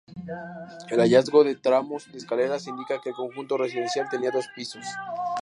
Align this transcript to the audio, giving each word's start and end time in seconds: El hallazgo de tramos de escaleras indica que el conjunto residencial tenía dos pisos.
El 0.89 0.99
hallazgo 0.99 1.43
de 1.43 1.53
tramos 1.53 2.11
de 2.11 2.17
escaleras 2.17 2.65
indica 2.65 2.99
que 2.99 3.09
el 3.09 3.15
conjunto 3.15 3.55
residencial 3.55 4.09
tenía 4.09 4.31
dos 4.31 4.47
pisos. 4.55 4.83